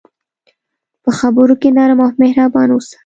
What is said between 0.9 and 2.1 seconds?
په خبرو کې نرم